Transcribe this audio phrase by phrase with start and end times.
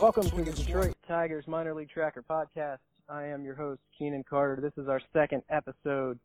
[0.00, 2.78] Welcome to the Detroit Tigers Minor League Tracker podcast.
[3.08, 4.62] I am your host, Keenan Carter.
[4.62, 6.16] This is our second episode.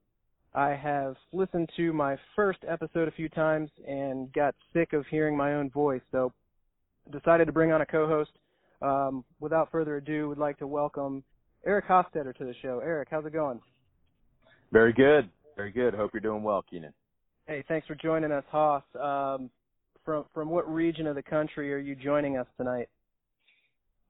[0.54, 5.36] I have listened to my first episode a few times and got sick of hearing
[5.36, 6.32] my own voice, so
[7.12, 8.30] decided to bring on a co-host.
[8.84, 11.24] Um, without further ado, would like to welcome
[11.66, 12.82] Eric Hofstetter to the show.
[12.84, 13.62] Eric, how's it going?
[14.72, 15.28] Very good.
[15.56, 15.96] Very good.
[15.96, 16.94] Hope you're doing well, Keenan.
[17.48, 18.84] Hey, thanks for joining us, Hoss.
[18.94, 19.50] Um,
[20.06, 22.90] from from what region of the country are you joining us tonight?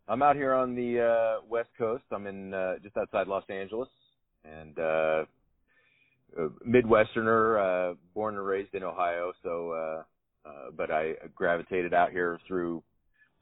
[0.09, 2.03] I'm out here on the uh, west coast.
[2.11, 3.89] I'm in uh, just outside Los Angeles,
[4.43, 5.25] and uh,
[6.67, 9.33] Midwesterner, uh, born and raised in Ohio.
[9.43, 12.81] So, uh, uh, but I gravitated out here through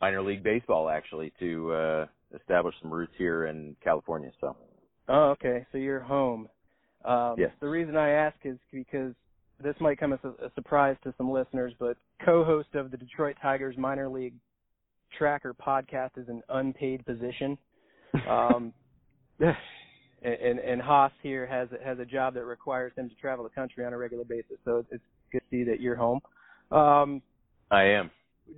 [0.01, 4.31] minor league baseball actually to uh, establish some roots here in California.
[4.41, 4.57] So.
[5.07, 5.65] Oh, okay.
[5.71, 6.49] So you're home.
[7.05, 7.51] Um, yes.
[7.61, 9.13] The reason I ask is because
[9.63, 13.37] this might come as a, a surprise to some listeners, but co-host of the Detroit
[13.41, 14.33] Tigers minor league
[15.17, 17.57] tracker podcast is an unpaid position.
[18.27, 18.73] Um,
[19.39, 23.85] and, and Haas here has has a job that requires him to travel the country
[23.85, 24.57] on a regular basis.
[24.65, 26.21] So it's, it's good to see that you're home.
[26.71, 27.21] Um,
[27.69, 28.09] I am.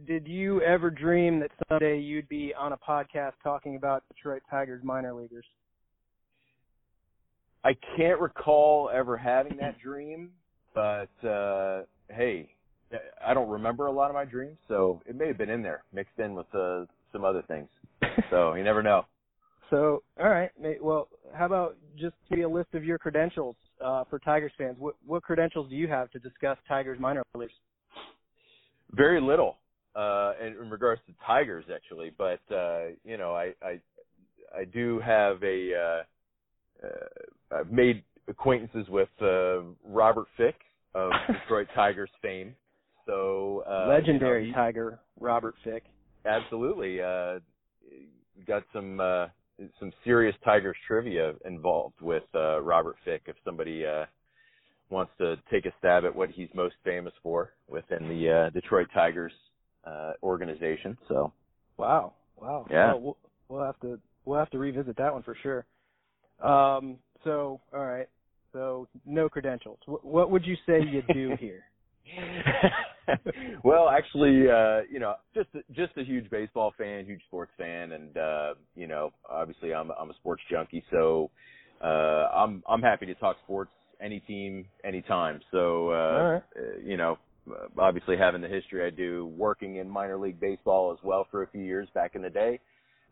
[0.08, 4.84] Did you ever dream that someday you'd be on a podcast talking about Detroit Tigers
[4.84, 5.46] minor leaguers?
[7.64, 10.30] I can't recall ever having that dream,
[10.74, 12.50] but uh hey,
[13.26, 15.84] I don't remember a lot of my dreams, so it may have been in there,
[15.94, 17.68] mixed in with uh, some other things.
[18.30, 19.06] so you never know.
[19.70, 20.50] So, all right.
[20.82, 24.78] Well, how about just give me a list of your credentials uh, for Tigers fans?
[24.80, 27.54] What, what credentials do you have to discuss Tigers minor leaguers?
[28.92, 29.58] Very little
[29.96, 32.12] uh, in, in regards to Tigers, actually.
[32.18, 33.80] But uh, you know, I I,
[34.58, 40.56] I do have a uh, uh, I've made acquaintances with uh, Robert Fick
[40.96, 42.56] of Detroit Tigers fame.
[43.10, 45.84] So uh, legendary you know, Tiger Robert Fick.
[46.26, 47.40] Absolutely, uh,
[48.48, 49.28] got some uh,
[49.80, 53.24] some serious Tigers trivia involved with uh, Robert Fick.
[53.26, 54.06] If somebody uh,
[54.92, 58.88] wants to take a stab at what he's most famous for within the uh, Detroit
[58.94, 59.34] Tigers
[59.86, 61.34] uh, organization, so
[61.78, 65.66] wow, wow, yeah, well, we'll have to we'll have to revisit that one for sure.
[66.44, 68.08] Um, so all right,
[68.54, 69.80] so no credentials.
[69.88, 71.64] W- what would you say you do here?
[73.64, 78.18] well, actually, uh, you know, just just a huge baseball fan, huge sports fan, and
[78.18, 81.30] uh, you know, obviously, I'm I'm a sports junkie, so
[81.84, 81.86] uh,
[82.34, 83.72] I'm I'm happy to talk sports,
[84.02, 85.40] any team, anytime.
[85.52, 86.44] So, uh, right.
[86.56, 87.18] uh, you know,
[87.78, 91.48] obviously having the history I do, working in minor league baseball as well for a
[91.48, 92.60] few years back in the day.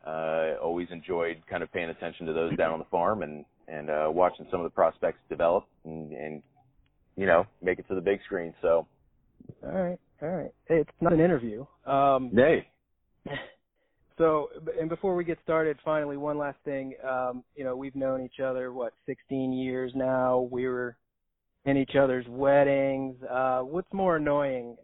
[0.05, 3.89] Uh, always enjoyed kind of paying attention to those down on the farm and and
[3.89, 6.41] uh, watching some of the prospects develop and, and
[7.17, 8.53] you know make it to the big screen.
[8.61, 8.87] So
[9.63, 10.51] all right, all right.
[10.67, 11.65] Hey, it's not an interview.
[11.85, 12.67] Um, Nay.
[14.17, 16.95] So, and before we get started, finally, one last thing.
[17.07, 20.47] Um, you know, we've known each other what 16 years now.
[20.51, 20.97] We were
[21.65, 23.15] in each other's weddings.
[23.29, 24.75] Uh, what's more annoying,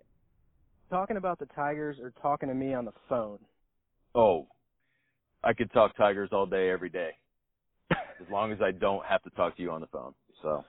[0.92, 3.40] talking about the Tigers or talking to me on the phone?
[4.14, 4.46] Oh,
[5.44, 7.10] I could talk Tigers all day, every day,
[7.92, 10.14] as long as I don't have to talk to you on the phone.
[10.44, 10.64] So.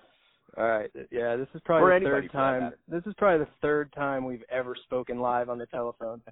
[0.56, 0.90] All right.
[1.10, 2.72] Yeah, this is probably or the third time.
[2.88, 6.22] This is probably the third time we've ever spoken live on the telephone.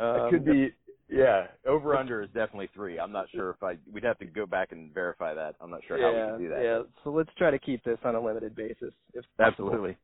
[0.00, 0.74] Um, it could be.
[1.08, 2.98] Yeah, over under is definitely three.
[2.98, 3.74] I'm not sure if I.
[3.92, 5.54] We'd have to go back and verify that.
[5.60, 6.62] I'm not sure yeah, how we can do that.
[6.64, 6.82] Yeah.
[7.04, 8.92] So let's try to keep this on a limited basis.
[9.14, 9.96] If Absolutely.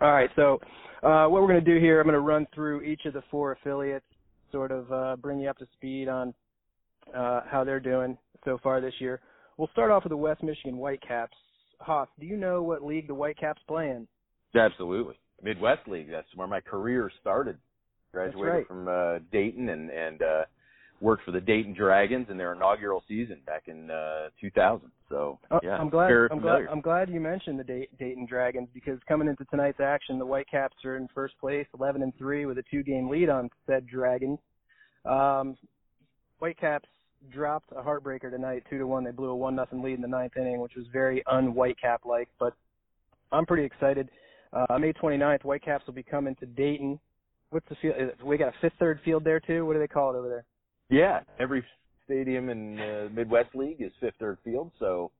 [0.00, 0.30] All right.
[0.34, 0.58] So
[1.04, 3.22] uh, what we're going to do here, I'm going to run through each of the
[3.30, 4.04] four affiliates,
[4.50, 6.34] sort of uh, bring you up to speed on
[7.14, 9.20] uh, how they're doing so far this year.
[9.58, 11.36] We'll start off with the West Michigan Whitecaps.
[11.82, 14.06] Hoff, do you know what league the Whitecaps play in?
[14.54, 16.10] Absolutely, Midwest League.
[16.10, 17.58] That's where my career started.
[18.12, 18.68] Graduated right.
[18.68, 20.44] from uh, Dayton and and uh,
[21.00, 24.90] worked for the Dayton Dragons in their inaugural season back in uh, 2000.
[25.08, 26.10] So yeah, I'm glad.
[26.10, 26.64] I'm familiar.
[26.64, 26.72] glad.
[26.72, 30.76] I'm glad you mentioned the Day- Dayton Dragons because coming into tonight's action, the Whitecaps
[30.84, 34.38] are in first place, 11 and three, with a two-game lead on said Dragons.
[35.04, 35.56] Um,
[36.38, 36.88] Whitecaps
[37.30, 39.04] dropped a heartbreaker tonight, two to one.
[39.04, 42.28] They blew a one nothing lead in the ninth inning, which was very un-Whitecap like.
[42.38, 42.54] But
[43.30, 44.08] I'm pretty excited.
[44.52, 46.98] Uh, May 29th, Whitecaps will be coming to Dayton.
[47.50, 47.94] What's the field?
[48.24, 49.66] We got a fifth third field there too.
[49.66, 50.44] What do they call it over there?
[50.90, 51.64] Yeah, every
[52.04, 55.10] stadium in uh, Midwest League is fifth third field, so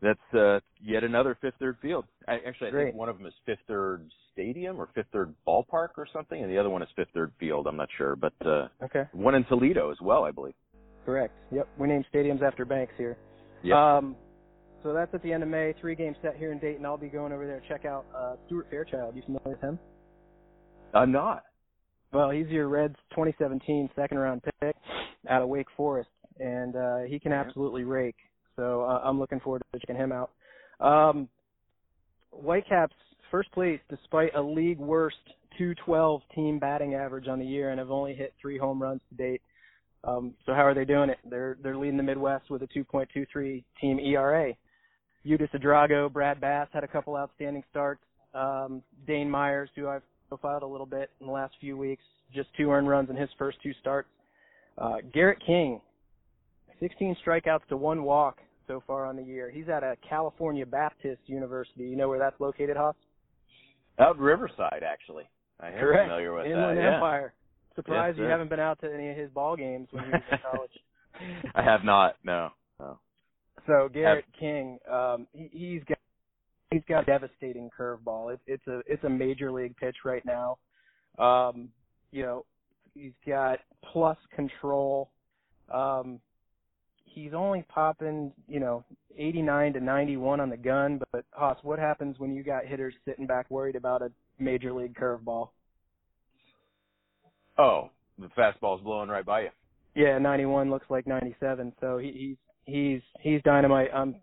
[0.00, 2.04] that's uh, yet another fifth third field.
[2.26, 2.84] I, actually, I Great.
[2.86, 6.50] think one of them is fifth third stadium or fifth third ballpark or something, and
[6.50, 7.66] the other one is fifth third field.
[7.66, 10.54] I'm not sure, but uh, Okay, one in Toledo as well, I believe.
[11.08, 11.32] Correct.
[11.52, 13.16] Yep, we named stadiums after banks here.
[13.62, 13.74] Yep.
[13.74, 14.16] Um,
[14.82, 15.72] so that's at the end of May.
[15.80, 16.84] Three game set here in Dayton.
[16.84, 19.16] I'll be going over there to check out uh, Stuart Fairchild.
[19.16, 19.78] You familiar with him?
[20.92, 21.44] I'm not.
[22.12, 24.76] Well, he's your Reds 2017 second round pick
[25.30, 28.16] out of Wake Forest, and uh, he can absolutely rake.
[28.56, 30.30] So uh, I'm looking forward to checking him out.
[30.78, 31.26] Um,
[32.30, 32.94] Whitecaps
[33.30, 35.16] first place despite a league worst
[35.56, 39.16] 212 team batting average on the year and have only hit three home runs to
[39.16, 39.40] date.
[40.04, 41.18] Um, so how are they doing it?
[41.28, 44.54] They're they're leading the Midwest with a 2.23 team ERA.
[45.26, 48.02] Eudis Idrogo, Brad Bass had a couple outstanding starts.
[48.34, 52.02] Um, Dane Myers, who I've profiled a little bit in the last few weeks,
[52.34, 54.08] just two earned runs in his first two starts.
[54.76, 55.80] Uh, Garrett King,
[56.80, 59.50] 16 strikeouts to one walk so far on the year.
[59.50, 61.84] He's at a California Baptist University.
[61.84, 62.94] You know where that's located, Haas?
[63.98, 65.24] Out in Riverside, actually.
[65.60, 66.04] I am Correct.
[66.08, 66.82] familiar with Inland that.
[66.82, 66.94] yeah.
[66.94, 67.34] Empire.
[67.78, 70.22] Surprised Yes, you haven't been out to any of his ball games when he was
[70.32, 70.70] in college.
[71.54, 72.16] I have not.
[72.24, 72.50] No.
[72.80, 72.98] no.
[73.68, 75.98] So Garrett King, um, he, he's got
[76.72, 78.34] he's got a devastating curveball.
[78.34, 80.58] It, it's a it's a major league pitch right now.
[81.24, 81.68] Um,
[82.10, 82.44] you know,
[82.94, 83.60] he's got
[83.92, 85.10] plus control.
[85.72, 86.18] Um,
[87.04, 88.84] he's only popping, you know,
[89.16, 91.00] 89 to 91 on the gun.
[91.12, 94.10] But Haas, what happens when you got hitters sitting back worried about a
[94.40, 95.50] major league curveball?
[97.58, 99.48] Oh, the fastball's blowing right by you.
[99.94, 101.72] Yeah, 91 looks like 97.
[101.80, 103.88] So he, he's he's he's dynamite.
[103.92, 104.16] I'm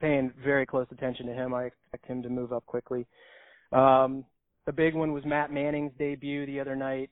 [0.00, 1.54] paying very close attention to him.
[1.54, 3.06] I expect him to move up quickly.
[3.72, 4.24] Um,
[4.66, 7.10] the big one was Matt Manning's debut the other night.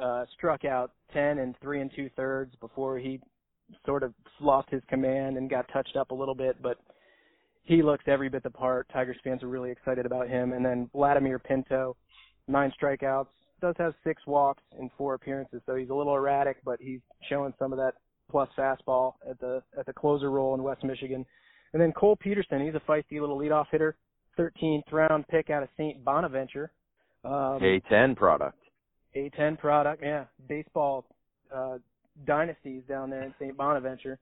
[0.00, 3.20] Uh, struck out 10 and three and two thirds before he
[3.84, 6.78] sort of lost his command and got touched up a little bit, but
[7.62, 8.88] he looks every bit the part.
[8.92, 10.52] Tigers fans are really excited about him.
[10.52, 11.96] And then Vladimir Pinto,
[12.48, 13.26] nine strikeouts,
[13.60, 17.52] does have six walks in four appearances, so he's a little erratic, but he's showing
[17.58, 17.94] some of that
[18.30, 21.26] plus fastball at the at the closer role in West Michigan.
[21.72, 23.96] And then Cole Peterson, he's a feisty little leadoff hitter,
[24.38, 26.04] 13th round pick out of St.
[26.04, 26.72] Bonaventure.
[27.24, 28.58] Um, A10 product.
[29.16, 30.24] A10 product, yeah.
[30.48, 31.04] Baseball
[31.54, 31.78] uh,
[32.26, 33.56] dynasties down there in St.
[33.56, 34.18] Bonaventure.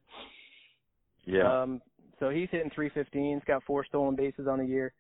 [1.25, 1.63] Yeah.
[1.63, 1.81] Um,
[2.19, 3.35] so he's hitting 315.
[3.35, 4.93] He's got four stolen bases on the year.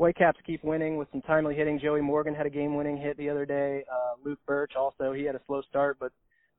[0.00, 1.78] Whitecaps keep winning with some timely hitting.
[1.78, 3.84] Joey Morgan had a game-winning hit the other day.
[3.92, 6.10] Uh, Luke Burch also, he had a slow start, but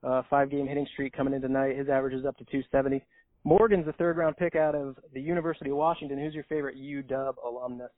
[0.04, 1.76] uh, five-game hitting streak coming in tonight.
[1.76, 3.04] His average is up to 270.
[3.42, 6.20] Morgan's a third-round pick out of the University of Washington.
[6.20, 7.90] Who's your favorite UW alumnus?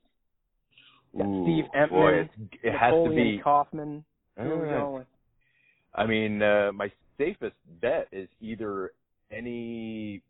[1.15, 2.31] Ooh, Steve Emtman, boy, it,
[2.63, 3.41] it has to Napoleon be.
[3.45, 4.05] Kaufman.
[4.39, 5.05] Who are we Uh?
[5.95, 8.93] I mean, uh, my safest bet is either
[9.31, 10.23] any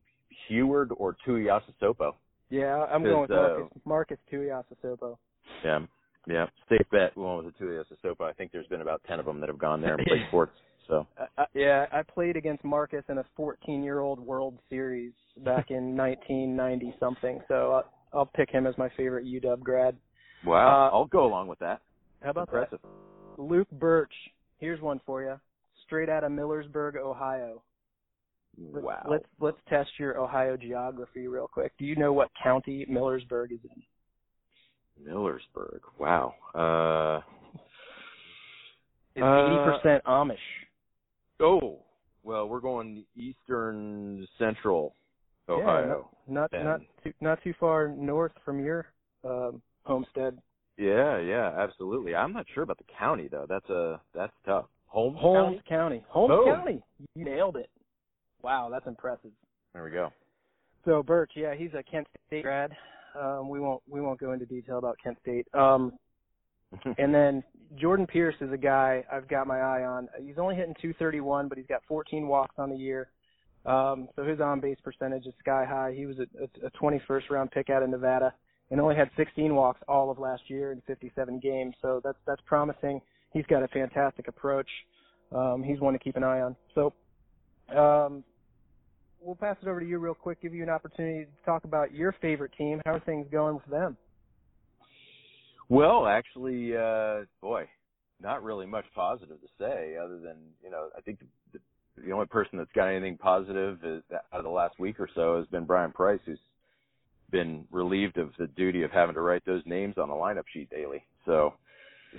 [0.50, 2.14] Huard or Tuiasosopo.
[2.54, 5.16] Yeah, I'm going with Because, uh, Marcus, Marcus Tuiasosopo.
[5.64, 5.80] Yeah,
[6.28, 6.46] yeah.
[6.68, 8.20] Safe bet going with the Tuiasosopo.
[8.22, 10.52] I think there's been about ten of them that have gone there and played sports.
[10.86, 15.96] So I, I, yeah, I played against Marcus in a 14-year-old World Series back in
[15.96, 17.40] 1990 something.
[17.48, 19.96] So I'll, I'll pick him as my favorite UW grad.
[20.44, 21.80] wow, Uh, I'll go along with that.
[22.22, 22.80] How about Impressive.
[22.82, 23.42] that?
[23.42, 24.12] Luke Burch.
[24.58, 25.40] Here's one for you.
[25.86, 27.62] Straight out of Millersburg, Ohio.
[28.58, 29.06] Wow.
[29.08, 31.72] Let's let's test your Ohio geography real quick.
[31.78, 35.08] Do you know what county Millersburg is in?
[35.08, 35.80] Millersburg.
[35.99, 36.34] Wow.
[36.54, 37.20] Uh.
[39.16, 40.37] It's Uh, 80% Amish.
[41.40, 41.78] Oh.
[42.25, 44.94] Well, we're going eastern central
[45.49, 46.08] Ohio.
[46.26, 48.87] Yeah, not not not too, not too far north from your
[49.25, 50.38] um, homestead.
[50.78, 52.14] Yeah, yeah, absolutely.
[52.14, 53.46] I'm not sure about the county though.
[53.49, 54.66] That's a that's tough.
[54.87, 56.00] Holmes, Holmes County.
[56.00, 56.04] County.
[56.08, 56.54] Holmes Boom.
[56.54, 56.82] County.
[57.14, 57.68] You nailed it.
[58.44, 59.30] Wow, that's impressive.
[59.72, 60.12] There we go.
[60.84, 62.72] So Burch, yeah, he's a Kent State grad.
[63.18, 65.46] Um, we won't we won't go into detail about Kent State.
[65.54, 65.92] Um,
[66.98, 67.42] and then
[67.76, 70.08] Jordan Pierce is a guy I've got my eye on.
[70.22, 73.08] He's only hitting 231, but he's got 14 walks on the year.
[73.64, 75.94] Um, so his on base percentage is sky high.
[75.96, 78.34] He was a, a, a 21st round pick out of Nevada
[78.70, 81.74] and only had 16 walks all of last year in 57 games.
[81.80, 83.00] So that's that's promising.
[83.32, 84.68] He's got a fantastic approach.
[85.32, 86.56] Um, he's one to keep an eye on.
[86.74, 86.92] So
[87.74, 88.22] um,
[89.25, 90.43] we'll pass it over to you real quick.
[90.43, 92.81] Give you an opportunity to talk about your favorite team.
[92.85, 93.97] How are things going with them?
[95.69, 97.66] Well, actually, uh, boy,
[98.21, 101.21] not really much positive to say, other than you know, I think
[101.52, 101.59] the,
[102.02, 105.38] the, only person that's got anything positive is out of the last week or so
[105.38, 106.38] has been Bryan Price, who's
[107.31, 110.69] been relieved of the duty of having to write those names on the lineup sheet
[110.71, 111.02] daily.
[111.25, 111.54] So,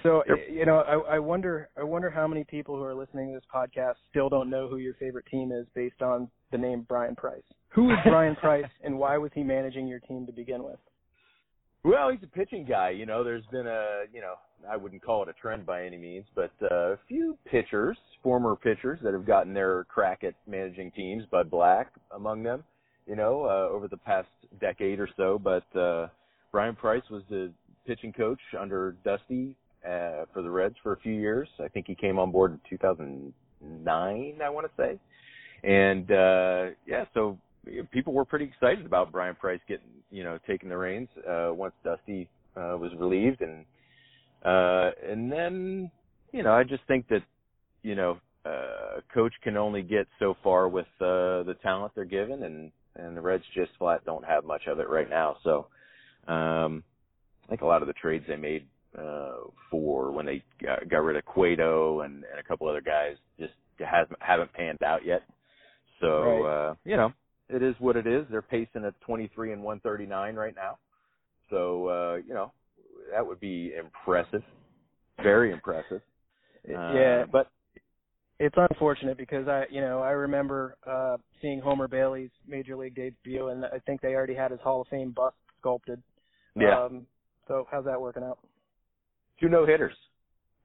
[0.04, 3.34] So you know, I, I wonder, I wonder how many people who are listening to
[3.34, 7.16] this podcast still don't know who your favorite team is based on the name Bryan
[7.16, 7.44] Price.
[7.70, 10.80] Who is Bryan Price, and why was he managing your team to begin with?
[11.86, 12.90] well, he's a pitching guy.
[12.90, 14.34] You know, there's been a, you know,
[14.70, 18.56] I wouldn't call it a trend by any means, but uh, a few pitchers, former
[18.56, 21.24] pitchers that have gotten their crack at managing teams.
[21.30, 22.64] Bud Black among them.
[23.06, 25.38] You know, uh, over the past decade or so.
[25.38, 26.08] But uh,
[26.52, 27.52] Bryan Price was the
[27.86, 31.48] pitching coach under Dusty uh, for the Reds for a few years.
[31.64, 35.00] I think he came on board in 2009, I want to say.
[35.66, 37.38] And uh yeah, so
[37.92, 41.74] people were pretty excited about Bryan Price getting, you know, taking the reins uh once
[41.84, 43.66] Dusty uh was relieved and
[44.44, 45.90] uh and then,
[46.32, 47.24] you know, I just think that,
[47.82, 52.44] you know, uh coach can only get so far with uh the talent they're given
[52.44, 55.38] and and the Reds just flat don't have much of it right now.
[55.44, 55.68] So
[56.28, 56.84] um
[57.46, 61.04] I think a lot of the trades they made uh for when they got, got
[61.04, 65.24] rid of Cueto and, and a couple other guys just hasn't haven't panned out yet.
[66.02, 66.70] So Right.
[66.70, 67.14] uh, you know,
[67.50, 68.26] it is what it is.
[68.30, 70.78] They're pacing at 23 and 139 right now.
[71.50, 72.52] So uh, you know,
[73.12, 74.44] that would be impressive,
[75.22, 76.02] very impressive.
[76.68, 77.52] Uh, yeah, but
[78.40, 83.48] it's unfortunate because I, you know, I remember uh seeing Homer Bailey's major league debut,
[83.50, 86.02] and I think they already had his Hall of Fame bust sculpted.
[86.56, 87.08] yeah, Um,
[87.48, 88.40] so how's that working out?
[89.40, 89.96] Two no hitters.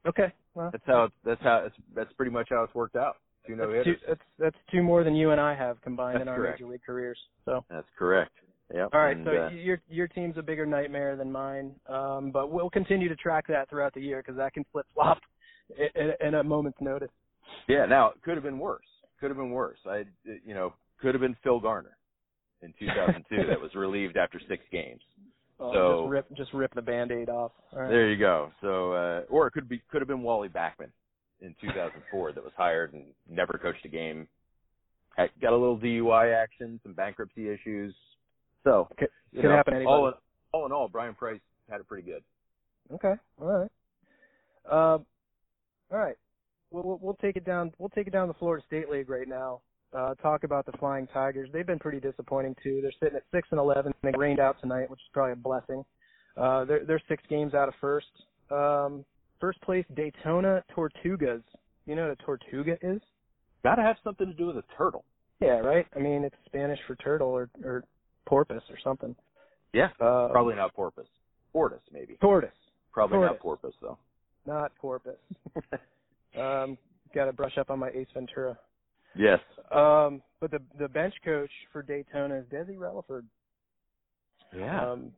[0.06, 0.32] Okay.
[0.54, 1.08] Well, That's how.
[1.24, 1.64] That's how.
[1.66, 3.16] It's, that's pretty much how it's worked out.
[3.46, 3.98] Two no hitters.
[4.06, 6.60] that's that's two more than you and I have combined That's in our correct.
[6.60, 7.18] major league careers.
[7.44, 7.64] So.
[7.70, 8.32] That's correct.
[8.72, 8.90] Yep.
[8.92, 12.52] All right, and, so uh, your your team's a bigger nightmare than mine, um, but
[12.52, 15.18] we'll continue to track that throughout the year because that can flip flop
[15.96, 17.10] in, in a moment's notice.
[17.68, 17.86] yeah.
[17.86, 18.84] Now it could have been worse.
[19.18, 19.78] Could have been worse.
[19.86, 21.96] I, you know, could have been Phil Garner
[22.62, 25.00] in 2002 that was relieved after six games.
[25.60, 27.52] Oh, So- just rip just rip the band-aid off.
[27.72, 27.88] Right.
[27.88, 28.50] There you go.
[28.60, 30.90] So, uh, or it could be could have been Wally Backman
[31.40, 34.26] in 2004 that was hired and never coached a game.
[35.16, 37.94] Had, got a little DUI action, some bankruptcy issues.
[38.64, 40.14] So, Could- could know, happen all in,
[40.52, 42.22] all in all, Bryan Price had it pretty good.
[42.92, 43.14] Okay.
[43.40, 43.70] All right.
[44.70, 44.98] Uh,
[45.90, 46.16] all right.
[46.70, 47.72] We'll, we'll we'll take it down.
[47.78, 49.60] We'll take it down the Florida State League right now.
[49.92, 51.48] Uh, talk about the Flying Tigers.
[51.52, 52.78] They've been pretty disappointing too.
[52.82, 53.92] They're sitting at six and eleven.
[54.02, 55.84] They rained out tonight, which is probably a blessing.
[56.36, 58.06] Uh, they're they're six games out of first.
[58.50, 59.04] Um,
[59.40, 61.42] first place Daytona Tortugas.
[61.86, 63.00] You know what a Tortuga is?
[63.64, 65.04] Got to have something to do with a turtle.
[65.40, 65.86] Yeah, right.
[65.96, 67.82] I mean, it's Spanish for turtle or or
[68.26, 69.16] porpoise or something.
[69.72, 71.06] Yeah, Uh, probably not porpoise.
[71.52, 72.16] Tortoise, maybe.
[72.20, 72.50] tortoise,
[72.92, 73.98] Probably not porpoise though.
[74.46, 75.16] not porpoise.
[76.38, 76.78] um,
[77.14, 78.56] got to brush up on my Ace Ventura.
[79.16, 79.40] Yes.
[79.70, 83.24] Um, but the the bench coach for Daytona is Desi Relaford.
[84.56, 84.90] Yeah.
[84.90, 85.12] Um,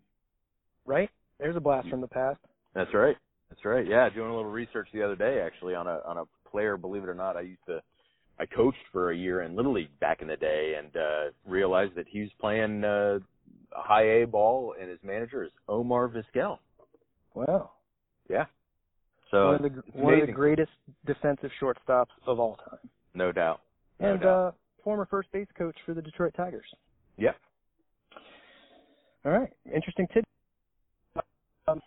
[0.85, 1.11] right?
[1.39, 2.39] There's a blast from the past.
[2.75, 3.17] That's right.
[3.49, 3.87] That's right.
[3.87, 6.77] Yeah, doing a little research the other day actually on a on a player.
[6.77, 7.81] Believe it or not, I used to
[8.39, 11.95] I coached for a year in little league back in the day, and uh realized
[11.97, 13.19] that he was playing uh
[13.71, 16.59] high A ball, and his manager is Omar Vizquel.
[17.35, 17.73] Wow.
[18.29, 18.47] Yeah.
[19.31, 20.73] So one of the one of the greatest
[21.07, 22.79] defensive shortstops of all time.
[23.15, 23.61] no doubt.
[24.03, 24.29] No And doubt.
[24.49, 24.53] uh
[24.85, 26.67] former first base coach for the Detroit Tigers.
[27.17, 27.37] Yep.
[29.25, 29.51] All right.
[29.73, 30.25] Interesting tidbit.
[31.69, 31.81] Um,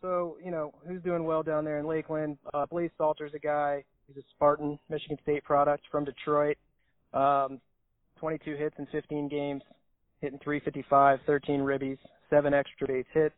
[0.00, 2.38] so, you know, who's doing well down there in Lakeland?
[2.54, 3.84] Uh, Blaise Salter's a guy.
[4.06, 6.56] He's a Spartan, Michigan State product from Detroit.
[7.12, 7.60] Um,
[8.20, 9.62] 22 hits in 15 games,
[10.22, 11.98] hitting 355, 13 ribbies,
[12.30, 13.34] seven extra base hits.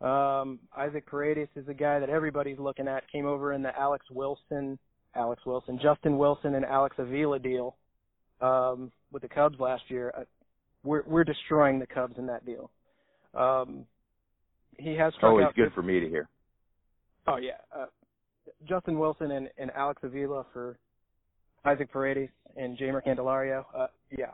[0.00, 3.08] Um, Isaac Paredes is a guy that everybody's looking at.
[3.12, 4.78] Came over in the Alex Wilson,
[5.14, 7.76] Alex Wilson, Justin Wilson, and Alex Avila deal
[8.40, 10.12] um, with the Cubs last year.
[10.16, 10.24] Uh,
[10.84, 12.70] we're we're destroying the Cubs in that deal.
[13.34, 13.84] Um,
[14.78, 16.28] he has struck Always out good for me to hear.
[17.26, 17.86] Oh yeah, uh,
[18.68, 20.76] Justin Wilson and, and Alex Avila for
[21.64, 23.64] Isaac Paredes and Jeimer Candelario.
[23.76, 24.32] Uh, yeah,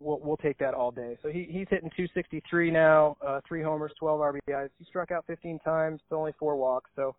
[0.00, 1.18] we'll we'll take that all day.
[1.22, 4.70] So he he's hitting 263 now, uh, three homers, 12 RBIs.
[4.78, 6.90] He struck out 15 times, only four walks.
[6.96, 7.14] So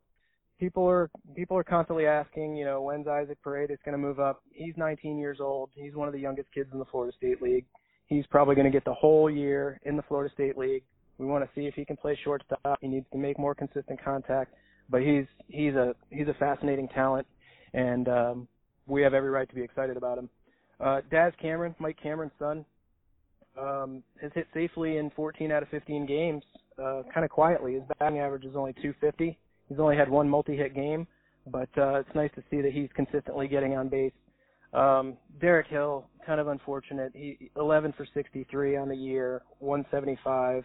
[0.59, 4.41] people are people are constantly asking, you know, when's Isaac Paredes going to move up?
[4.51, 5.69] He's 19 years old.
[5.73, 7.65] He's one of the youngest kids in the Florida State League.
[8.07, 10.83] He's probably going to get the whole year in the Florida State League.
[11.17, 12.77] We want to see if he can play shortstop.
[12.81, 14.53] He needs to make more consistent contact
[14.89, 17.27] but he's he's a he's a fascinating talent,
[17.73, 18.47] and um,
[18.87, 20.29] we have every right to be excited about him.
[20.79, 22.65] Uh, Daz Cameron, Mike Cameron's son,
[23.59, 26.43] um, has hit safely in 14 out of 15 games,
[26.77, 27.75] uh, kind of quietly.
[27.75, 29.37] His batting average is only 250.
[29.69, 31.07] He's only had one multi-hit game,
[31.47, 34.13] but uh, it's nice to see that he's consistently getting on base.
[34.73, 37.11] Um, Derek Hill, kind of unfortunate.
[37.15, 40.63] He 11 for 63 on the year, 175,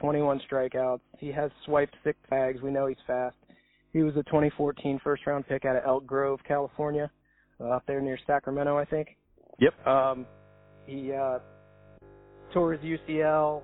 [0.00, 1.00] 21 strikeouts.
[1.18, 2.60] He has swiped six bags.
[2.60, 3.36] We know he's fast.
[3.92, 7.10] He was a 2014 first round pick out of Elk Grove, California,
[7.60, 9.16] uh, up there near Sacramento, I think.
[9.60, 9.86] Yep.
[9.86, 10.26] Um,
[10.86, 11.38] he uh,
[12.52, 13.62] tore his UCL,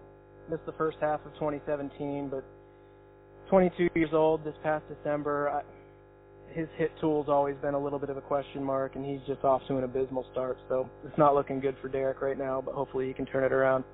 [0.50, 2.45] missed the first half of 2017, but
[3.49, 5.49] 22 years old this past December.
[5.49, 5.62] I,
[6.52, 9.45] his hit tool's always been a little bit of a question mark, and he's just
[9.45, 10.59] off to an abysmal start.
[10.69, 13.52] So it's not looking good for Derek right now, but hopefully he can turn it
[13.52, 13.85] around.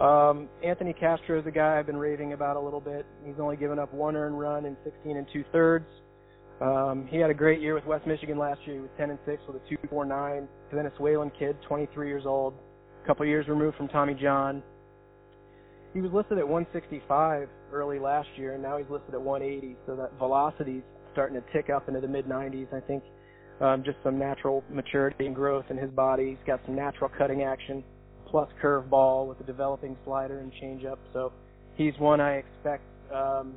[0.00, 3.04] Um, Anthony Castro is a guy I've been raving about a little bit.
[3.24, 5.86] He's only given up one earned run in 16 and two thirds.
[6.60, 8.76] Um, he had a great year with West Michigan last year.
[8.76, 10.46] He was 10 and 6 with a 2.49.
[10.72, 12.54] Venezuelan kid, 23 years old,
[13.02, 14.62] a couple years removed from Tommy John.
[15.94, 19.76] He was listed at 165 early last year, and now he's listed at 180.
[19.86, 20.82] So that velocity's
[21.12, 22.72] starting to tick up into the mid 90s.
[22.72, 23.02] I think
[23.60, 26.30] um, just some natural maturity and growth in his body.
[26.30, 27.82] He's got some natural cutting action,
[28.26, 30.98] plus curveball with a developing slider and changeup.
[31.12, 31.32] So
[31.76, 33.54] he's one I expect um,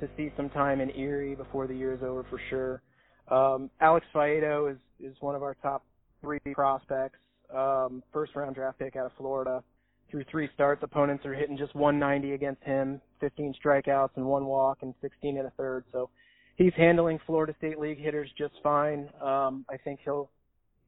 [0.00, 2.82] to see some time in Erie before the year is over for sure.
[3.30, 5.84] Um, Alex Faedo is is one of our top
[6.20, 7.18] three prospects.
[7.54, 9.62] Um, first round draft pick out of Florida.
[10.10, 14.78] Through three starts, opponents are hitting just 190 against him, 15 strikeouts and one walk,
[14.80, 15.84] and 16 and a third.
[15.92, 16.08] So
[16.56, 19.10] he's handling Florida State League hitters just fine.
[19.20, 20.30] Um, I think he'll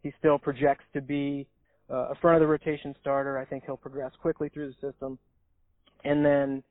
[0.03, 1.47] he still projects to be
[1.91, 3.37] uh, a front of the rotation starter.
[3.39, 5.19] I think he'll progress quickly through the system.
[6.05, 6.63] And then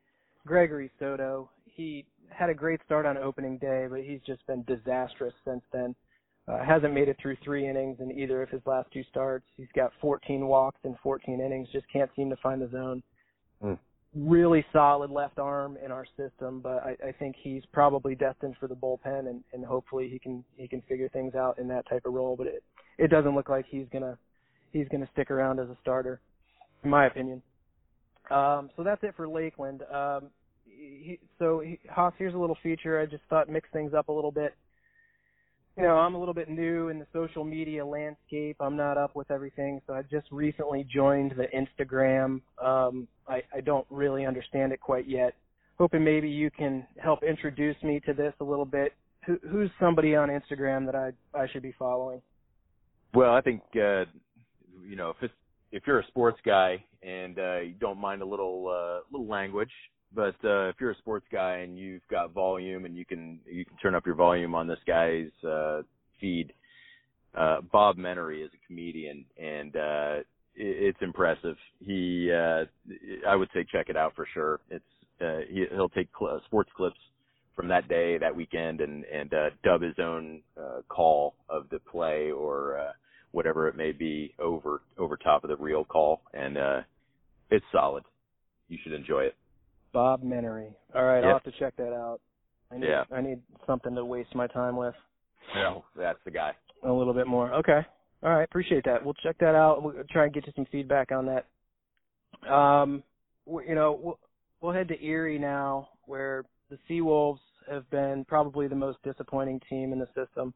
[0.47, 5.33] Gregory Soto, he had a great start on opening day, but he's just been disastrous
[5.45, 5.95] since then.
[6.49, 9.45] Uh, hasn't made it through three innings in either of his last two starts.
[9.55, 11.67] He's got 14 walks in 14 innings.
[11.71, 13.03] Just can't seem to find the zone.
[13.63, 13.77] Mm
[14.15, 18.67] really solid left arm in our system, but I, I think he's probably destined for
[18.67, 22.05] the bullpen, and, and hopefully he can he can figure things out in that type
[22.05, 22.35] of role.
[22.35, 22.63] But it
[22.97, 24.17] it doesn't look like he's gonna
[24.71, 26.21] he's gonna stick around as a starter,
[26.83, 27.41] in my opinion.
[28.31, 29.83] Um, so that's it for Lakeland.
[29.91, 30.29] Um,
[30.65, 32.99] he, so he, Haas, here's a little feature.
[32.99, 34.55] I just thought mix things up a little bit
[35.79, 38.57] you know, I'm a little bit new in the social media landscape.
[38.59, 42.41] I'm not up with everything, so I just recently joined the Instagram.
[42.61, 45.35] Um, I, I don't really understand it quite yet.
[45.77, 48.91] Hoping maybe you can help introduce me to this a little bit.
[49.25, 52.21] Who, who's somebody on Instagram that I I should be following?
[53.13, 54.03] Well, I think uh,
[54.85, 55.33] you know if it's
[55.71, 59.71] if you're a sports guy and uh, you don't mind a little uh, little language,
[60.13, 63.65] but uh, if you're a sports guy and you've got volume and you can you
[63.65, 65.81] can turn up your volume on this guy's uh,
[66.19, 66.53] feed,
[67.35, 70.15] uh, Bob Menery is a comedian and uh,
[70.55, 71.55] it, it's impressive.
[71.79, 72.65] He uh,
[73.27, 74.59] I would say check it out for sure.
[74.69, 74.83] It's
[75.21, 76.99] uh, he, he'll take cl- sports clips
[77.55, 81.79] from that day, that weekend, and and uh, dub his own uh, call of the
[81.79, 82.91] play or uh,
[83.31, 86.81] whatever it may be over over top of the real call, and uh,
[87.51, 88.03] it's solid.
[88.69, 89.35] You should enjoy it.
[89.99, 90.73] Bob Menery.
[90.95, 91.21] All right.
[91.21, 92.21] I'll have to check that out.
[92.71, 93.03] I need, yeah.
[93.11, 94.95] I need something to waste my time with.
[95.55, 96.53] No, that's the guy.
[96.87, 97.53] A little bit more.
[97.55, 97.81] Okay.
[98.23, 99.03] All right, appreciate that.
[99.03, 99.83] We'll check that out.
[99.83, 101.47] We'll try and get you some feedback on that.
[102.49, 103.03] Um,
[103.45, 104.19] you know, we'll,
[104.61, 109.91] we'll head to Erie now, where the Seawolves have been probably the most disappointing team
[109.91, 110.53] in the system.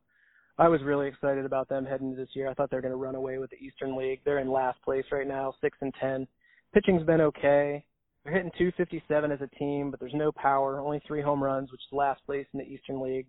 [0.58, 2.50] I was really excited about them heading into this year.
[2.50, 4.22] I thought they were going to run away with the Eastern League.
[4.24, 6.28] They're in last place right now, six and ten.
[6.74, 7.84] Pitching's been okay.
[8.24, 10.80] They're hitting 257 as a team, but there's no power.
[10.80, 13.28] Only three home runs, which is last place in the Eastern League.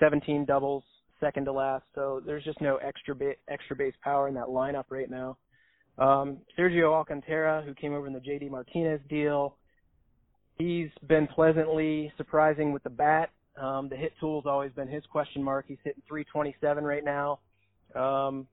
[0.00, 0.84] 17 doubles,
[1.18, 1.84] second to last.
[1.94, 5.38] So there's just no extra ba- extra base power in that lineup right now.
[5.96, 9.56] Um, Sergio Alcantara, who came over in the JD Martinez deal,
[10.58, 13.30] he's been pleasantly surprising with the bat.
[13.60, 15.66] Um, the hit tool's always been his question mark.
[15.68, 17.38] He's hitting 327 right now.
[17.94, 18.46] Um,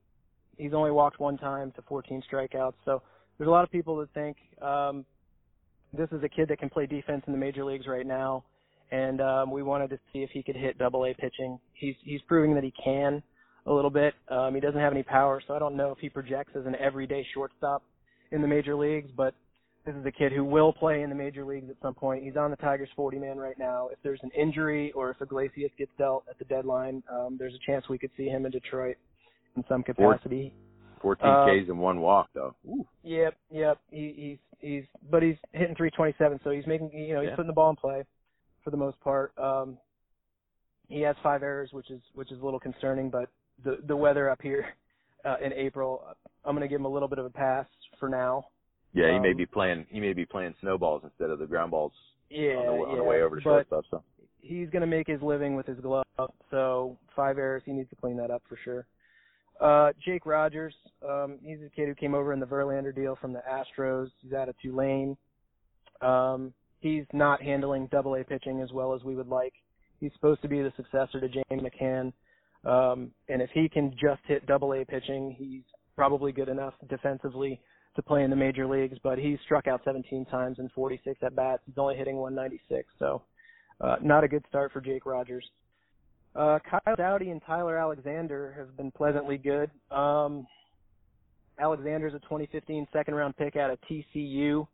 [0.57, 2.75] he's only walked one time to 14 strikeouts.
[2.85, 3.01] So
[3.37, 5.03] there's a lot of people that think um,
[5.93, 8.43] this is a kid that can play defense in the major leagues right now,
[8.91, 11.59] and um, we wanted to see if he could hit Double A pitching.
[11.73, 13.21] He's he's proving that he can
[13.65, 14.13] a little bit.
[14.29, 16.75] Um, he doesn't have any power, so I don't know if he projects as an
[16.75, 17.83] everyday shortstop
[18.31, 19.35] in the major leagues, but
[19.85, 22.23] this is a kid who will play in the major leagues at some point.
[22.23, 23.89] He's on the Tigers 40 man right now.
[23.91, 27.65] If there's an injury or if Iglesias gets dealt at the deadline, um, there's a
[27.65, 28.97] chance we could see him in Detroit
[29.57, 30.53] in some capacity.
[31.01, 32.55] 14 uh, Ks and one walk though.
[32.67, 32.85] Ooh.
[33.03, 33.79] Yep, yep.
[33.89, 37.35] He, he's he's but he's hitting 327, so he's making you know he's yeah.
[37.35, 38.03] putting the ball in play
[38.63, 39.33] for the most part.
[39.37, 39.77] Um,
[40.87, 43.29] he has five errors, which is which is a little concerning, but
[43.63, 44.65] the the weather up here
[45.25, 46.03] uh, in April,
[46.45, 47.65] I'm going to give him a little bit of a pass
[47.99, 48.45] for now.
[48.93, 51.71] Yeah, he um, may be playing he may be playing snowballs instead of the ground
[51.71, 51.93] balls.
[52.29, 53.85] Yeah, on the, on yeah, the way over to but shortstop.
[53.89, 54.03] So
[54.41, 56.05] he's going to make his living with his glove,
[56.49, 57.63] so five errors.
[57.65, 58.85] He needs to clean that up for sure.
[59.61, 60.73] Uh, Jake Rogers,
[61.07, 64.09] um, he's a kid who came over in the Verlander deal from the Astros.
[64.21, 65.15] He's out of Tulane.
[66.01, 69.53] Um, he's not handling double A pitching as well as we would like.
[69.99, 72.11] He's supposed to be the successor to James McCann.
[72.65, 75.63] Um, and if he can just hit double A pitching, he's
[75.95, 77.61] probably good enough defensively
[77.95, 81.35] to play in the major leagues, but he's struck out 17 times in 46 at
[81.35, 81.61] bats.
[81.65, 83.21] He's only hitting 196, so
[83.79, 85.45] uh, not a good start for Jake Rogers.
[86.35, 89.69] Uh, Kyle Dowdy and Tyler Alexander have been pleasantly good.
[89.89, 90.47] Um,
[91.59, 94.65] Alexander's a 2015 second round pick out of TCU.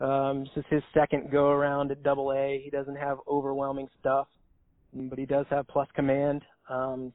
[0.00, 2.60] Um, this is his second go around at Double A.
[2.64, 4.26] He doesn't have overwhelming stuff,
[4.92, 7.12] but he does have plus command, um,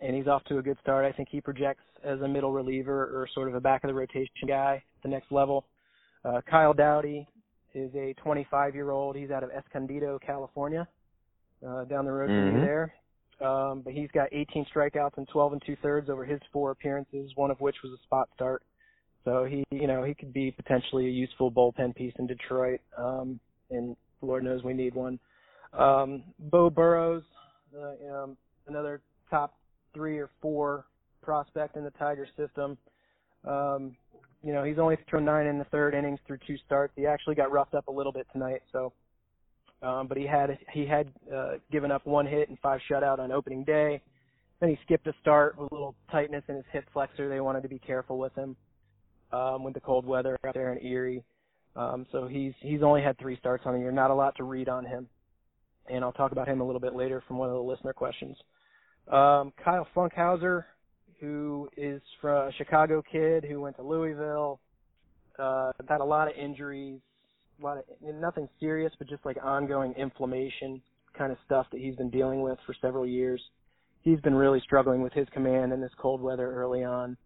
[0.00, 1.04] and he's off to a good start.
[1.04, 3.94] I think he projects as a middle reliever or sort of a back of the
[3.94, 5.66] rotation guy at the next level.
[6.24, 7.26] Uh, Kyle Dowdy
[7.74, 9.16] is a 25 year old.
[9.16, 10.86] He's out of Escondido, California,
[11.66, 12.54] uh, down the road from Mhm.
[12.54, 12.94] me there.
[13.42, 17.32] Um, but he's got 18 strikeouts and 12 and two thirds over his four appearances,
[17.34, 18.62] one of which was a spot start.
[19.24, 22.80] So he, you know, he could be potentially a useful bullpen piece in Detroit.
[22.96, 25.18] Um, and Lord knows we need one.
[25.72, 27.22] Um, Beau Burrows,
[27.76, 29.00] uh, um, another
[29.30, 29.56] top
[29.94, 30.86] three or four
[31.22, 32.76] prospect in the Tiger system.
[33.46, 33.96] Um,
[34.42, 36.92] you know, he's only thrown nine in the third innings through two starts.
[36.96, 38.92] He actually got roughed up a little bit tonight, so
[39.82, 43.32] um, but he had he had uh, given up one hit and five shutout on
[43.32, 44.00] opening day.
[44.60, 47.28] Then he skipped a start with a little tightness in his hip flexor.
[47.28, 48.56] They wanted to be careful with him
[49.32, 51.24] um, with the cold weather out there in Erie.
[51.74, 53.92] Um, so he's he's only had three starts on the year.
[53.92, 55.08] Not a lot to read on him,
[55.88, 58.36] and I'll talk about him a little bit later from one of the listener questions.
[59.08, 60.64] Um, Kyle Funkhouser,
[61.18, 64.60] who is from a Chicago kid who went to Louisville,
[65.38, 67.00] uh, had a lot of injuries,
[67.62, 70.82] a lot of nothing serious, but just like ongoing inflammation
[71.16, 73.40] kind of stuff that he's been dealing with for several years.
[74.02, 77.16] He's been really struggling with his command in this cold weather early on.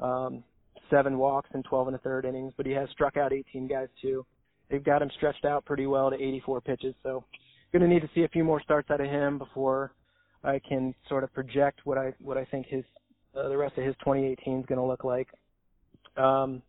[0.00, 0.42] Um,
[0.90, 3.88] seven walks in 12 and a third innings, but he has struck out 18 guys
[4.02, 4.26] too.
[4.70, 7.24] They've got him stretched out pretty well to 84 pitches, so
[7.72, 9.92] going to need to see a few more starts out of him before
[10.44, 12.84] I can sort of project what I what I think his
[13.36, 15.28] uh, the rest of his 2018 is going to look like.
[16.16, 16.62] Um,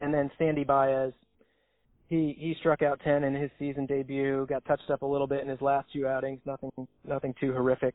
[0.00, 1.12] and then Sandy Baez,
[2.08, 5.42] he he struck out 10 in his season debut, got touched up a little bit
[5.42, 6.70] in his last few outings, nothing
[7.04, 7.94] nothing too horrific.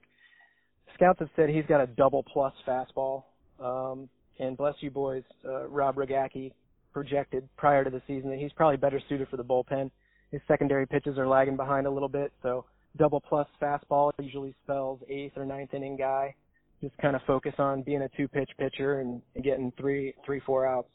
[0.96, 3.24] Scouts have said he's got a double plus fastball.
[3.60, 6.52] Um, and bless you boys, uh, Rob Rogacki
[6.94, 9.92] projected prior to the season that he's probably better suited for the bullpen.
[10.32, 12.66] His secondary pitches are lagging behind a little bit, so
[12.98, 16.36] double plus fastball usually spells eighth or ninth inning guy.
[16.82, 20.42] Just kind of focus on being a two pitch pitcher and, and getting three three
[20.46, 20.90] four outs.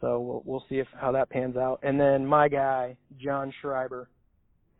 [0.00, 1.80] So we'll we'll see if how that pans out.
[1.82, 4.08] And then my guy John Schreiber,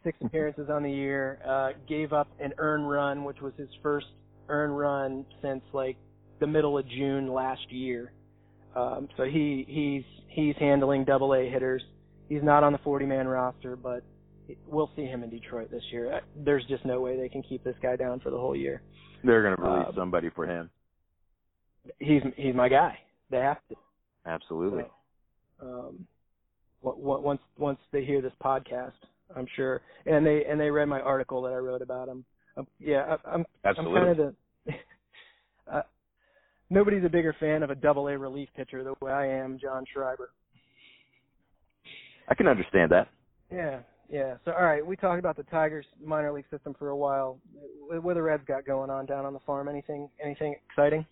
[0.02, 4.06] six appearances on the year, uh, gave up an earned run, which was his first
[4.48, 5.96] earned run since like
[6.40, 8.12] the middle of June last year.
[8.76, 11.82] Um, so he he's he's handling double A hitters.
[12.28, 14.02] He's not on the 40 man roster, but
[14.66, 16.20] we'll see him in Detroit this year.
[16.36, 18.82] There's just no way they can keep this guy down for the whole year.
[19.22, 20.70] They're going to release Uh, somebody for him.
[21.98, 22.98] He's he's my guy.
[23.30, 23.76] They have to.
[24.26, 24.82] Absolutely.
[24.82, 24.90] So,
[25.60, 26.06] um,
[26.82, 28.92] once once they hear this podcast,
[29.34, 32.24] I'm sure, and they and they read my article that I wrote about him.
[32.56, 34.00] Um, yeah, I, I'm Absolutely.
[34.00, 34.34] I'm kind of
[34.66, 34.72] the.
[35.72, 35.82] uh,
[36.70, 39.84] nobody's a bigger fan of a double A relief pitcher the way I am, John
[39.92, 40.30] Schreiber.
[42.28, 43.08] I can understand that.
[43.52, 44.36] Yeah, yeah.
[44.44, 47.38] So all right, we talked about the Tigers minor league system for a while.
[47.86, 49.68] What what the Reds got going on down on the farm?
[49.68, 51.06] Anything anything exciting?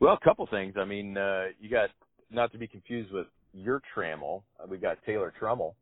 [0.00, 0.74] Well, a couple things.
[0.78, 1.90] I mean, uh, you got
[2.30, 4.42] not to be confused with your Trammell.
[4.62, 5.74] Uh, we got Taylor Trammell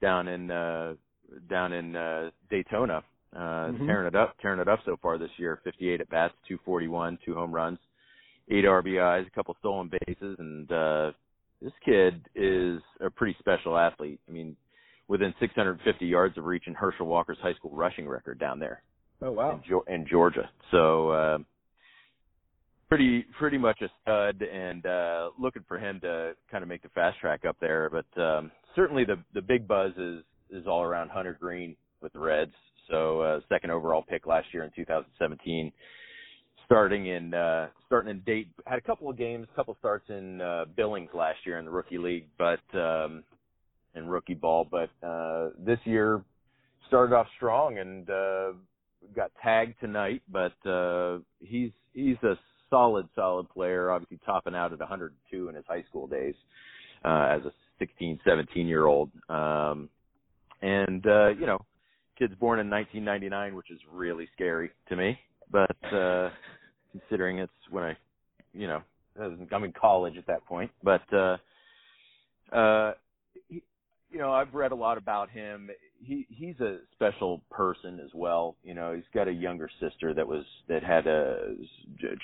[0.00, 0.94] down in uh,
[1.50, 3.02] down in uh, Daytona,
[3.34, 3.86] uh, Mhm.
[3.86, 5.60] tearing it up, tearing it up so far this year.
[5.64, 7.78] 58 at bats, 241, two home runs,
[8.48, 11.12] eight RBIs, a couple stolen bases, and uh,
[11.60, 14.20] this kid is a pretty special athlete.
[14.28, 14.56] I mean,
[15.08, 18.82] within 650 yards of reaching Herschel Walker's high school rushing record down there
[19.20, 19.60] Oh wow.
[19.68, 20.48] in, in Georgia.
[20.70, 21.38] So uh,
[22.88, 26.88] pretty pretty much a stud, and uh, looking for him to kind of make the
[26.90, 27.90] fast track up there.
[27.90, 32.18] But um, certainly the the big buzz is is all around Hunter Greene with the
[32.18, 32.52] Reds.
[32.90, 35.72] So uh, second overall pick last year in 2017.
[36.64, 40.40] Starting in uh starting in date had a couple of games, a couple starts in
[40.40, 43.24] uh Billings last year in the rookie league, but um
[43.94, 46.22] in rookie ball, but uh this year
[46.86, 48.52] started off strong and uh
[49.16, 52.34] got tagged tonight, but uh he's he's a
[52.70, 56.34] solid solid player, obviously topping out at 102 in his high school days
[57.04, 59.10] uh as a 16, 17 year old.
[59.28, 59.88] Um
[60.62, 61.58] and uh you know,
[62.18, 65.18] kid's born in 1999, which is really scary to me,
[65.50, 66.30] but uh
[66.92, 67.96] considering it's when I
[68.52, 68.82] you know,
[69.52, 71.36] I'm in college at that point, but uh
[72.52, 72.92] uh
[74.10, 75.70] you know, I've read a lot about him.
[76.00, 78.56] He he's a special person as well.
[78.62, 81.54] You know, he's got a younger sister that was that had a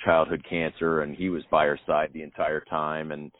[0.03, 3.11] childhood cancer, and he was by her side the entire time.
[3.11, 3.31] And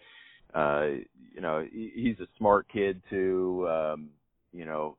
[0.54, 3.68] uh, you know, he, he's a smart kid too.
[3.70, 4.10] Um,
[4.52, 4.98] you know,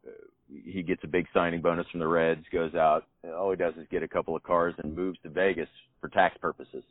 [0.49, 2.44] he gets a big signing bonus from the Reds.
[2.53, 3.05] Goes out,
[3.37, 5.68] all he does is get a couple of cars and moves to Vegas
[6.01, 6.85] for tax purposes.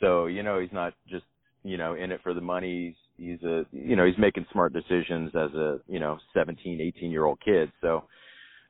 [0.00, 1.24] So you know, he's not just
[1.62, 2.88] you know in it for the money.
[2.88, 7.10] He's he's a you know he's making smart decisions as a you know 17, 18
[7.10, 7.70] year old kid.
[7.80, 8.04] So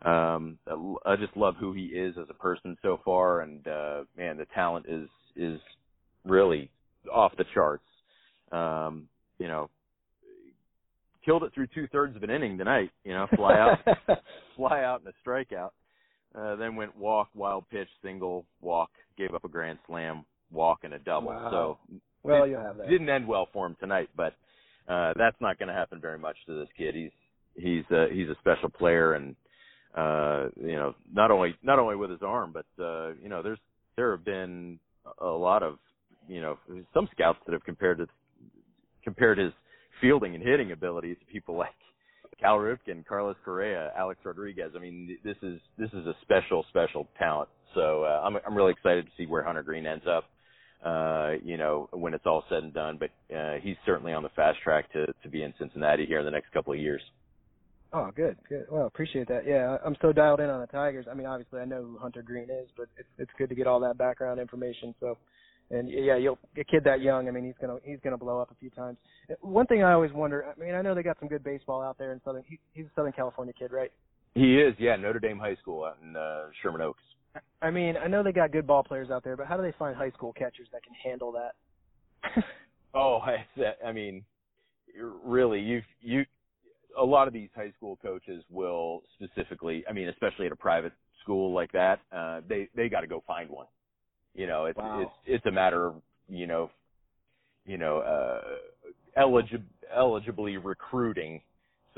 [0.02, 0.58] um,
[1.04, 4.46] I just love who he is as a person so far, and uh, man, the
[4.54, 5.60] talent is is
[6.24, 6.70] really
[7.12, 7.84] off the charts.
[8.50, 9.08] Um,
[9.38, 9.70] you know,
[11.24, 12.90] killed it through two thirds of an inning tonight.
[13.04, 13.78] You know, fly out,
[14.56, 15.70] fly out in a strikeout.
[16.34, 20.94] Uh, then went walk, wild pitch, single, walk, gave up a grand slam, walk, and
[20.94, 21.28] a double.
[21.28, 21.50] Wow.
[21.50, 22.88] So well, it you have that.
[22.88, 24.34] didn't end well for him tonight, but
[24.88, 26.94] uh, that's not going to happen very much to this kid.
[26.94, 27.10] He's
[27.56, 29.36] he's uh, he's a special player, and
[29.96, 33.58] uh, you know, not only not only with his arm, but uh, you know, there's
[33.96, 34.78] there have been
[35.20, 35.78] a lot of
[36.28, 36.58] you know
[36.94, 38.08] some scouts that have compared it
[39.02, 39.52] compared his
[40.00, 41.70] fielding and hitting abilities to people like
[42.40, 44.72] Cal Ripken, Carlos Correa, Alex Rodriguez.
[44.76, 47.48] I mean, this is this is a special special talent.
[47.74, 50.24] So uh, I'm I'm really excited to see where Hunter Greene ends up.
[50.84, 54.28] Uh, you know, when it's all said and done, but uh, he's certainly on the
[54.30, 57.02] fast track to to be in Cincinnati here in the next couple of years.
[57.92, 58.66] Oh, good, good.
[58.70, 59.46] Well, appreciate that.
[59.46, 61.06] Yeah, I'm so dialed in on the Tigers.
[61.10, 63.66] I mean, obviously, I know who Hunter Greene is, but it's it's good to get
[63.66, 64.94] all that background information.
[65.00, 65.16] So,
[65.70, 67.28] and yeah, you'll a kid that young.
[67.28, 68.98] I mean, he's gonna he's gonna blow up a few times.
[69.40, 70.44] One thing I always wonder.
[70.44, 72.44] I mean, I know they got some good baseball out there in Southern.
[72.48, 73.90] He, he's a Southern California kid, right?
[74.34, 77.02] He is, yeah, Notre Dame High School out in uh, Sherman Oaks.
[77.60, 79.74] I mean, I know they got good ball players out there, but how do they
[79.78, 82.44] find high school catchers that can handle that?
[82.94, 83.46] oh, I,
[83.86, 84.24] I mean,
[85.24, 86.24] really, you you
[86.98, 90.92] a lot of these high school coaches will specifically, I mean, especially at a private
[91.22, 93.66] school like that, uh, they they got to go find one.
[94.34, 95.00] You know, it's wow.
[95.00, 95.94] it's it's a matter of
[96.28, 96.70] you know,
[97.66, 101.40] you know, uh, eligib- eligibly recruiting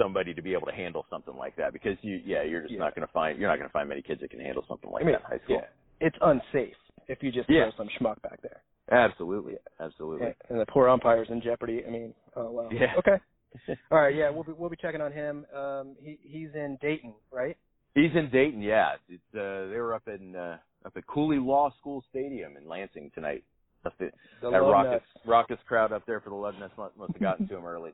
[0.00, 2.78] somebody to be able to handle something like that because you yeah you're just Yeah.
[2.80, 4.90] not going to find you're not going to find many kids that can handle something
[4.90, 5.56] like I mean, that in high school.
[5.56, 6.76] yeah, it's unsafe
[7.08, 7.70] if you just Yeah.
[7.70, 8.62] throw some schmuck back there.
[8.90, 10.26] Absolutely, absolutely.
[10.26, 11.82] And, and the poor umpire's in jeopardy.
[11.86, 12.68] I mean, oh wow.
[12.72, 12.94] Yeah.
[12.98, 13.18] Okay.
[13.90, 14.14] All right.
[14.14, 15.44] Yeah, we'll be we'll be checking on him.
[15.54, 17.56] Um, he he's in Dayton, right?
[17.94, 18.92] He's in Dayton, yeah.
[19.08, 23.10] It's uh they were up in uh up at Cooley Law School Stadium in Lansing
[23.14, 23.42] tonight.
[23.84, 24.10] Must have,
[24.42, 27.56] The that raucous raucous crowd up there for the Lugnuts must, must have gotten to
[27.56, 27.92] him early.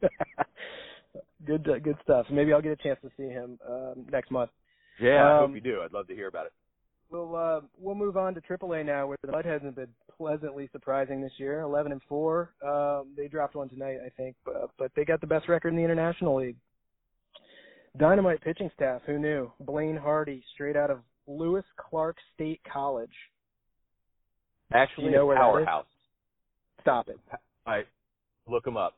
[1.46, 2.26] Good uh, good stuff.
[2.30, 4.50] Maybe I'll get a chance to see him um, next month.
[5.00, 5.82] Yeah, I Um, hope you do.
[5.82, 6.52] I'd love to hear about it.
[7.10, 11.20] We'll uh, we'll move on to AAA now, where the mud hasn't been pleasantly surprising
[11.20, 11.60] this year.
[11.60, 12.54] 11 and four.
[12.64, 15.76] Um, they dropped one tonight, I think, but, but they got the best record in
[15.76, 16.56] the International League.
[17.96, 19.02] Dynamite pitching staff.
[19.06, 19.52] Who knew?
[19.60, 23.12] Blaine Hardy, straight out of Lewis Clark State College.
[24.72, 25.86] Actually, you know where powerhouse.
[26.80, 27.18] Stop it.
[27.66, 27.84] I
[28.48, 28.96] look him up.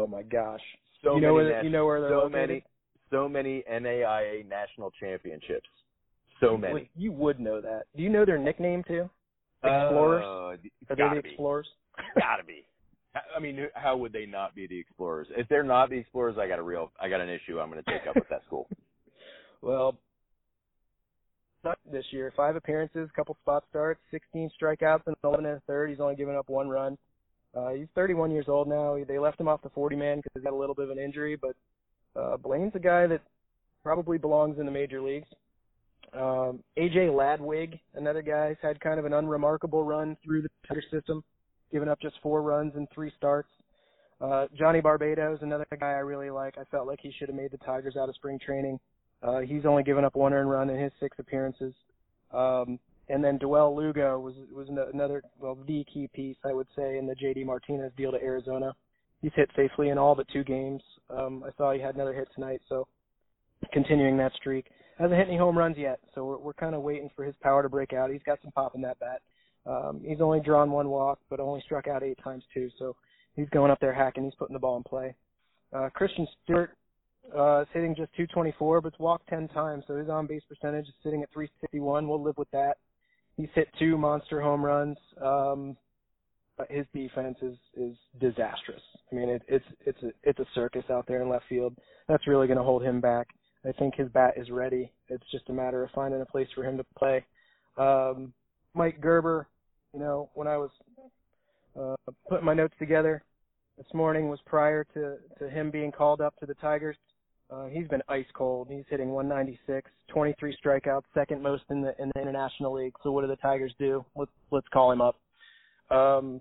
[0.00, 0.60] Oh my gosh.
[1.02, 2.48] So you know many where you know where they're so located?
[2.48, 2.64] many
[3.10, 5.68] so many NAIA national championships.
[6.40, 6.74] So many.
[6.74, 7.84] Wait, you would know that.
[7.96, 9.08] Do you know their nickname too?
[9.62, 10.24] Explorers?
[10.24, 11.28] Uh, Are they the be.
[11.28, 11.68] Explorers?
[12.18, 12.66] Gotta be.
[13.34, 15.28] I mean, how would they not be the Explorers?
[15.30, 17.58] If they're not the Explorers, I got a real, I got an issue.
[17.58, 18.68] I'm going to take up with that school.
[19.62, 19.98] Well,
[21.90, 22.32] this year.
[22.36, 25.90] Five appearances, couple spot starts, 16 strikeouts, and 11 and a third.
[25.90, 26.96] He's only given up one run.
[27.56, 28.98] Uh, he's 31 years old now.
[29.06, 30.98] They left him off the 40 man because he had a little bit of an
[30.98, 31.56] injury, but
[32.20, 33.22] uh, Blaine's a guy that
[33.82, 35.28] probably belongs in the major leagues.
[36.12, 40.82] Um, AJ Ladwig, another guy, has had kind of an unremarkable run through the Tiger
[40.90, 41.24] system,
[41.72, 43.48] giving up just four runs in three starts.
[44.20, 46.56] Uh, Johnny Barbato, another guy I really like.
[46.58, 48.78] I felt like he should have made the Tigers out of spring training.
[49.22, 51.74] Uh, he's only given up one earned run in his six appearances.
[52.32, 56.98] Um, and then Dawel Lugo was was another well the key piece I would say
[56.98, 58.74] in the JD Martinez deal to Arizona.
[59.22, 60.82] He's hit safely in all but two games.
[61.10, 62.86] Um, I saw he had another hit tonight, so
[63.72, 64.66] continuing that streak.
[64.98, 67.62] Hasn't hit any home runs yet, so we're we're kind of waiting for his power
[67.62, 68.10] to break out.
[68.10, 69.22] He's got some pop in that bat.
[69.66, 72.70] Um, he's only drawn one walk, but only struck out eight times too.
[72.78, 72.96] So
[73.34, 74.24] he's going up there hacking.
[74.24, 75.14] He's putting the ball in play.
[75.72, 76.70] Uh, Christin Stewart
[77.36, 80.94] uh, is hitting just 224, but's walked 10 times, so his on base percentage is
[81.02, 82.06] sitting at 361.
[82.06, 82.78] We'll live with that.
[83.36, 84.96] He's hit two monster home runs.
[85.22, 85.76] Um,
[86.56, 88.80] but his defense is is disastrous.
[89.10, 91.76] I mean, it, it's it's a it's a circus out there in left field.
[92.08, 93.28] That's really going to hold him back.
[93.66, 94.92] I think his bat is ready.
[95.08, 97.24] It's just a matter of finding a place for him to play.
[97.76, 98.32] Um,
[98.74, 99.48] Mike Gerber,
[99.92, 100.70] you know, when I was
[101.78, 101.96] uh,
[102.28, 103.22] putting my notes together
[103.76, 106.96] this morning was prior to to him being called up to the Tigers.
[107.48, 108.68] Uh, he's been ice cold.
[108.70, 112.94] He's hitting 196, 23 strikeouts, second most in the in the International League.
[113.02, 114.04] So what do the Tigers do?
[114.16, 115.16] Let's let's call him up.
[115.90, 116.40] Um,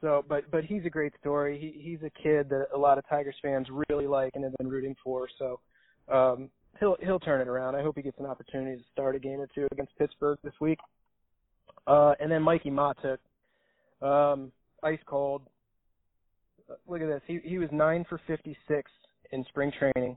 [0.00, 1.58] so, but but he's a great story.
[1.58, 4.68] He he's a kid that a lot of Tigers fans really like and have been
[4.68, 5.28] rooting for.
[5.36, 5.58] So
[6.12, 6.48] um,
[6.78, 7.74] he'll he'll turn it around.
[7.74, 10.54] I hope he gets an opportunity to start a game or two against Pittsburgh this
[10.60, 10.78] week.
[11.88, 13.18] Uh, and then Mikie Mahtook,
[14.06, 14.52] um,
[14.84, 15.42] ice cold.
[16.86, 17.22] look at this.
[17.26, 18.90] He he was nine for 56
[19.32, 20.16] in spring training.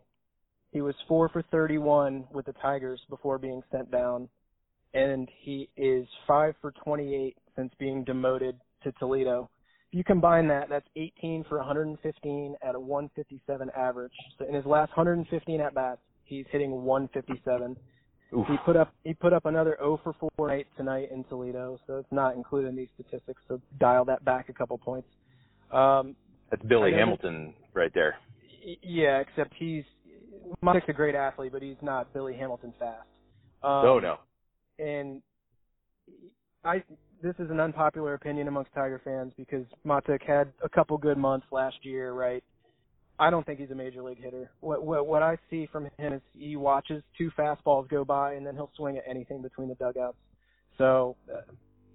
[0.72, 4.30] He was four for 31 with the Tigers before being sent down,
[4.94, 9.50] and he is five for 28 since being demoted to Toledo.
[9.92, 14.14] If you combine that, that's 18 for 115 at a 157 average.
[14.38, 17.76] So in his last 115 at bats, he's hitting 157.
[18.32, 18.46] Oof.
[18.48, 21.98] He put up he put up another 0 for 4 night tonight in Toledo, so
[21.98, 23.42] it's not included in these statistics.
[23.48, 25.08] So dial that back a couple points.
[25.72, 26.16] Um,
[26.52, 28.16] That's Billy Hamilton right there.
[28.82, 29.84] Yeah, except he's
[30.62, 33.08] Mike's a great athlete, but he's not Billy Hamilton fast.
[33.64, 34.18] Um, oh no.
[34.78, 35.22] and
[36.64, 36.84] I
[37.22, 41.46] this is an unpopular opinion amongst Tiger fans because Mahtook had a couple good months
[41.52, 42.44] last year, right?
[43.20, 44.50] I don't think he's a major league hitter.
[44.62, 48.46] What what what I see from him is he watches two fastballs go by and
[48.46, 50.18] then he'll swing at anything between the dugouts.
[50.78, 51.42] So uh,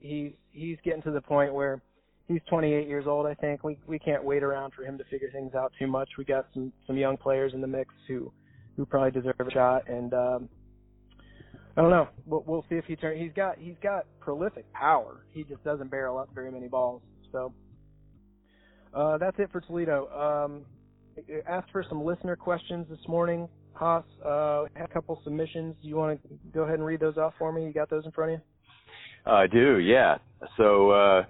[0.01, 1.81] he's he's getting to the point where
[2.29, 3.27] he's 28 years old.
[3.27, 6.09] I think we we can't wait around for him to figure things out too much.
[6.19, 8.33] We got some some young players in the mix who
[8.77, 10.49] who probably deserve a shot and um
[11.77, 12.09] I don't know.
[12.25, 13.21] We'll, we'll see if he turns.
[13.21, 15.25] He's got he's got prolific power.
[15.33, 17.03] He just doesn't barrel up very many balls.
[17.33, 17.53] So
[18.95, 20.09] uh, that's it for Toledo.
[20.09, 20.65] Um,
[21.49, 23.49] asked for some listener questions this morning.
[23.73, 25.75] Haas uh, had a couple submissions.
[25.83, 27.65] Do You want to go ahead and read those off for me?
[27.65, 29.33] You got those in front of you?
[29.33, 30.19] I do, yeah.
[30.57, 31.25] So, uh,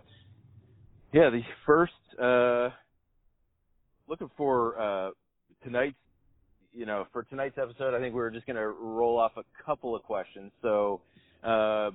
[1.15, 2.71] yeah, the first, uh,
[4.09, 5.11] looking for, uh,
[5.63, 5.95] tonight's,
[6.73, 9.45] you know, for tonight's episode, I think we are just going to roll off a
[9.65, 10.51] couple of questions.
[10.61, 11.01] So,
[11.45, 11.91] uh,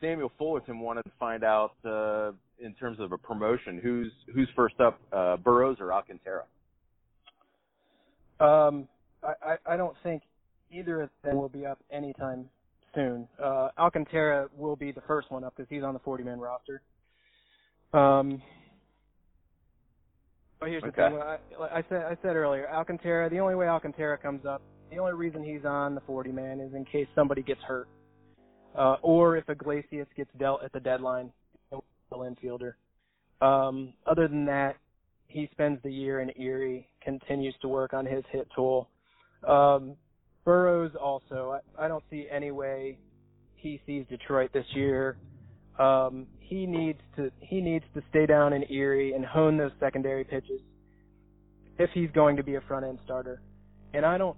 [0.00, 4.80] Samuel Fullerton wanted to find out, uh, in terms of a promotion, who's, who's first
[4.80, 6.44] up, uh, Burrows or Alcantara?
[8.40, 8.88] Um,
[9.22, 10.22] I, I, don't think
[10.70, 12.48] either of them will be up anytime
[12.94, 13.28] soon.
[13.42, 16.80] Uh, Alcantara will be the first one up because he's on the 40-man roster.
[17.92, 18.42] Um,
[20.60, 23.28] but here's the thing: I, I said, I said earlier, Alcantara.
[23.30, 26.84] The only way Alcantara comes up, the only reason he's on the 40-man is in
[26.84, 27.88] case somebody gets hurt,
[28.76, 31.30] uh, or if Iglesias gets dealt at the deadline,
[31.72, 31.78] a
[32.14, 32.72] infielder.
[33.40, 34.76] Um, other than that,
[35.28, 38.88] he spends the year in Erie, continues to work on his hit tool.
[39.46, 39.96] Um,
[40.44, 42.98] Burrows also, I, I don't see any way
[43.56, 45.18] he sees Detroit this year.
[45.78, 50.24] Um, he needs to he needs to stay down in Erie and hone those secondary
[50.24, 50.60] pitches
[51.78, 53.40] if he's going to be a front end starter.
[53.94, 54.36] And I don't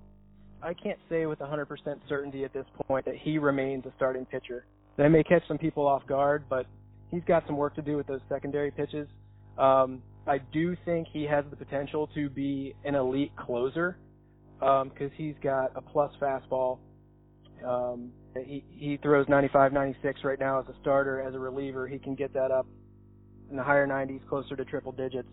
[0.63, 1.67] I can't say with 100%
[2.09, 4.65] certainty at this point that he remains a starting pitcher.
[4.97, 6.67] That may catch some people off guard, but
[7.11, 9.09] he's got some work to do with those secondary pitches.
[9.57, 13.97] Um, I do think he has the potential to be an elite closer
[14.59, 16.79] because he's got a plus fastball.
[17.65, 18.13] Um,
[18.45, 21.21] he he throws 95, 96 right now as a starter.
[21.21, 22.67] As a reliever, he can get that up
[23.51, 25.29] in the higher 90s, closer to triple digits,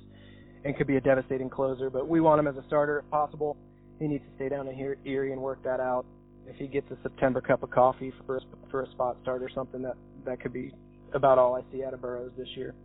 [0.63, 1.89] and could be a devastating closer.
[1.89, 3.57] But we want him as a starter if possible.
[3.99, 6.05] He needs to stay down in here, Erie and work that out.
[6.47, 9.49] If he gets a September cup of coffee for a, for a spot start or
[9.49, 10.71] something, that that could be
[11.13, 12.75] about all I see out of Burrows this year.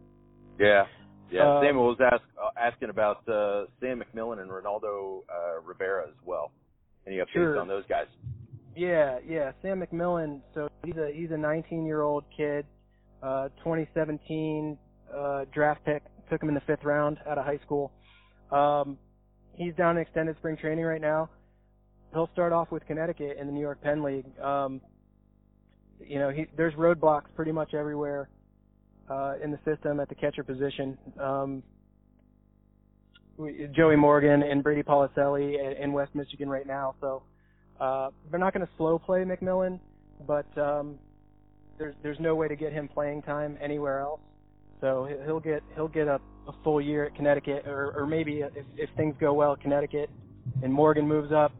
[0.59, 0.85] Yeah.
[1.31, 6.03] Yeah, Um, Samuel was ask, uh, asking about uh, Sam McMillan and Reynaldo uh, Rivera
[6.09, 6.51] as well.
[7.07, 7.61] Any updates Sure.
[7.61, 8.07] on those guys?
[8.77, 9.53] Yeah, yeah.
[9.63, 10.41] Sam McMillan.
[10.55, 12.67] So he's a he's a 19 year old kid.
[13.23, 14.79] Uh, 2017
[15.15, 16.03] uh, draft pick.
[16.31, 17.93] Took him in the fifth round out of high school.
[18.53, 18.97] Um,
[19.55, 21.29] he's down in extended spring training right now.
[22.13, 24.27] He'll start off with Connecticut in the New York Penn League.
[24.41, 24.81] Um,
[26.01, 28.29] you know, he, there's roadblocks pretty much everywhere
[29.11, 30.97] uh, in the system at the catcher position.
[31.21, 31.63] Um,
[33.73, 37.23] Joey Morgan and Brady Policelli in West Michigan right now, so
[37.81, 39.81] uh, they're not going to slow play McMillan,
[40.27, 40.99] but um,
[41.79, 44.21] there's there's no way to get him playing time anywhere else.
[44.81, 48.41] So he- he'll get he'll get a, a full year at Connecticut, or or maybe
[48.41, 50.11] if if things go well Connecticut,
[50.63, 51.53] and Morgan moves up,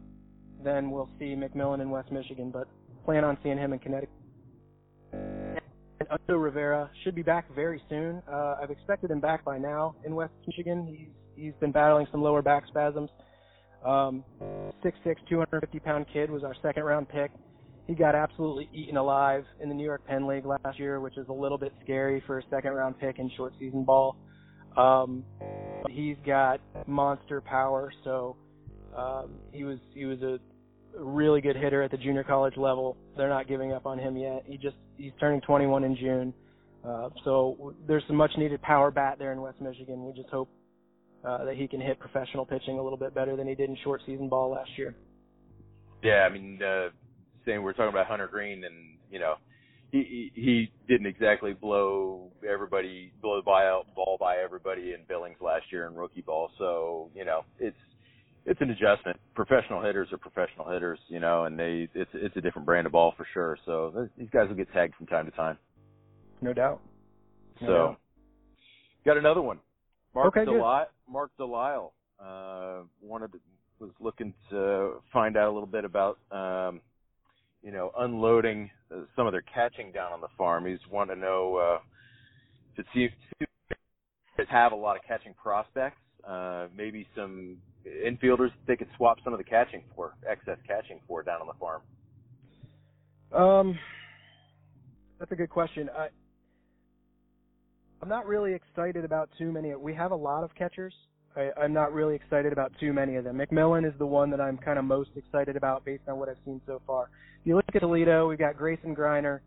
[0.63, 2.51] then we'll see McMillan in West Michigan.
[2.51, 2.67] But
[3.03, 4.13] plan on seeing him in Connecticut.
[5.13, 8.21] And Undo Rivera should be back very soon.
[8.31, 10.85] Uh, I've expected him back by now in West Michigan.
[10.85, 13.09] He's he's been battling some lower back spasms.
[13.85, 14.23] Um,
[14.83, 14.93] 6'6",
[15.29, 17.31] 250 pound kid was our second round pick.
[17.87, 21.27] He got absolutely eaten alive in the New York Penn League last year, which is
[21.29, 24.15] a little bit scary for a second round pick in short season ball.
[24.77, 25.23] Um,
[25.89, 28.37] he's got monster power, so
[28.95, 30.39] um, he was he was a
[30.97, 32.97] really good hitter at the junior college level.
[33.17, 34.43] They're not giving up on him yet.
[34.45, 36.33] He just he's turning 21 in June,
[36.87, 40.05] uh, so there's some much needed power bat there in West Michigan.
[40.05, 40.49] We just hope
[41.23, 43.77] uh, that he can hit professional pitching a little bit better than he did in
[43.83, 44.95] short season ball last year.
[46.03, 46.89] Yeah, I mean, uh,
[47.45, 49.35] saying we're talking about Hunter Greene, and you know,
[49.91, 55.65] he he didn't exactly blow everybody blow the ball ball by everybody in Billings last
[55.71, 56.49] year in rookie ball.
[56.57, 57.77] So you know it's
[58.45, 59.19] it's an adjustment.
[59.35, 62.93] Professional hitters are professional hitters, you know, and they it's it's a different brand of
[62.93, 63.57] ball for sure.
[63.65, 65.57] So these guys will get tagged from time to time.
[66.41, 66.81] No doubt.
[67.61, 67.99] No so doubt.
[69.05, 69.59] got another one.
[70.13, 73.39] Mark okay, Delisle, Mark Delisle uh, wanted to,
[73.79, 76.81] was looking to find out a little bit about um,
[77.63, 80.65] you know unloading uh, some of their catching down on the farm.
[80.65, 81.79] He's wanting to know uh,
[82.75, 83.09] to see
[83.39, 83.47] if
[84.37, 85.97] they have a lot of catching prospects,
[86.27, 91.23] uh, maybe some infielders they could swap some of the catching for excess catching for
[91.23, 91.81] down on the farm.
[93.33, 93.79] Um,
[95.19, 95.89] that's a good question.
[95.95, 96.09] I
[98.01, 99.75] I'm not really excited about too many.
[99.75, 100.93] We have a lot of catchers.
[101.35, 103.37] I, I'm not really excited about too many of them.
[103.37, 106.37] McMillan is the one that I'm kind of most excited about based on what I've
[106.43, 107.09] seen so far.
[107.41, 109.41] If you look at Toledo, we've got Grayson Greiner.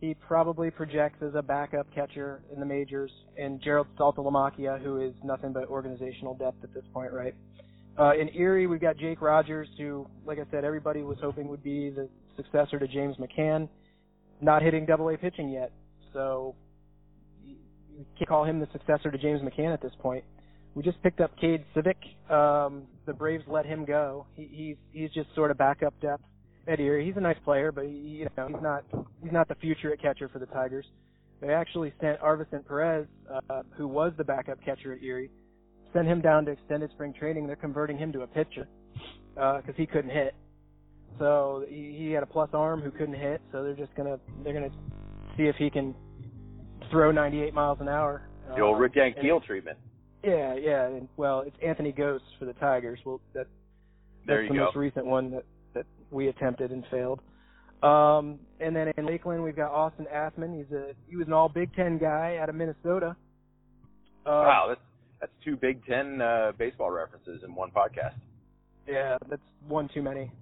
[0.00, 5.12] He probably projects as a backup catcher in the majors, and Jarrod Saltalamacchia, who is
[5.24, 7.34] nothing but organizational depth at this point, right?
[7.98, 11.64] Uh, in Erie, we've got Jake Rogers, who, like I said, everybody was hoping would
[11.64, 13.68] be the successor to James McCann,
[14.40, 15.72] not hitting double A pitching yet.
[16.12, 16.54] So
[18.16, 20.24] can't call him the successor to James McCann at this point.
[20.74, 22.32] We just picked up Kade Scivicque.
[22.32, 24.26] Um, the Braves let him go.
[24.36, 26.22] He, he's he's just sort of backup depth
[26.68, 27.06] Erie.
[27.06, 28.84] He's a nice player, but he, you know he's not
[29.22, 30.84] he's not the future at catcher for the Tigers.
[31.40, 35.30] They actually sent Arvicent Perez, uh, who was the backup catcher at Erie,
[35.92, 37.46] sent him down to extended spring training.
[37.46, 38.68] They're converting him to a pitcher
[39.34, 40.34] because uh, he couldn't hit.
[41.18, 43.40] So he, he had a plus arm who couldn't hit.
[43.52, 44.70] So they're just gonna they're gonna
[45.36, 45.94] see if he can
[46.90, 48.22] throw 98 miles an hour.
[48.54, 49.78] The old Rick Ankiel treatment.
[50.24, 50.86] Yeah, yeah.
[50.86, 52.98] And, well, it's Anthony Gose for the Tigers.
[53.04, 53.46] Well, that
[54.26, 54.64] that's the go.
[54.64, 57.20] most recent one that that we attempted and failed.
[57.82, 60.56] Um, and then in Lakeland, we've got Austin Athmann.
[60.56, 63.16] He's a he was an All Big Ten guy out of Minnesota.
[64.26, 64.80] Uh, wow, that's
[65.20, 68.14] that's two Big Ten uh, baseball references in one podcast.
[68.86, 70.32] Yeah, that's one too many.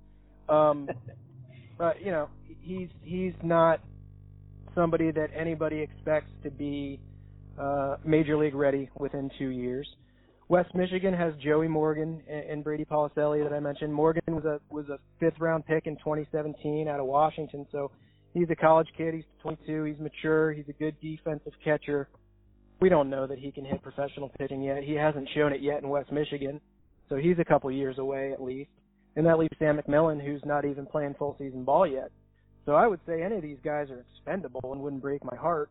[0.49, 0.89] Um,
[1.79, 2.29] but you know,
[2.63, 3.81] he's he's not
[4.77, 7.01] somebody that anybody expects to be
[7.59, 9.89] uh, major league ready within two years.
[10.49, 13.93] West Michigan has Joey Morgan and Brady Policelli that I mentioned.
[13.93, 17.91] Morgan was a was a fifth round pick in 2017 out of Washington, so
[18.33, 19.15] he's a college kid.
[19.15, 19.85] He's 22.
[19.85, 20.53] He's mature.
[20.53, 22.09] He's a good defensive catcher.
[22.81, 24.85] We don't know that he can hit professional pitching yet.
[24.85, 26.61] He hasn't shown it yet in West Michigan,
[27.09, 28.71] so he's a couple years away at least.
[29.17, 32.13] And that leaves Sam McMillan, who's not even playing full season ball yet.
[32.67, 35.71] So I would say any of these guys are expendable and wouldn't break my heart.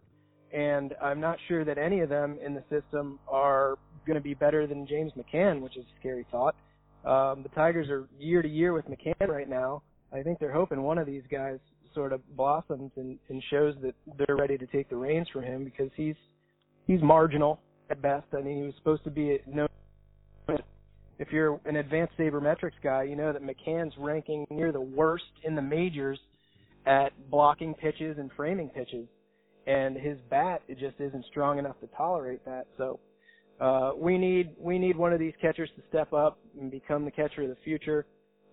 [0.54, 3.76] And I'm not sure that any of them in the system are
[4.08, 6.56] going to be better than James McCann, which is a scary thought.
[7.04, 9.84] Um, the Tigers are year to year with McCann right now.
[10.14, 11.60] I think they're hoping one of these guys
[11.94, 15.64] sort of blossoms and, and shows that they're ready to take the reins from him
[15.64, 16.16] because he's
[16.88, 18.26] he's marginal at best.
[18.34, 19.68] I mean, he was supposed to be no.
[21.18, 25.56] If you're an advanced sabermetrics guy, you know that McCann's ranking near the worst in
[25.56, 26.20] the majors
[26.86, 29.08] at blocking pitches and framing pitches,
[29.68, 32.68] and his bat it just isn't strong enough to tolerate that.
[32.78, 33.00] So
[33.60, 37.12] uh, we need we need one of these catchers to step up and become the
[37.12, 38.06] catcher of the future.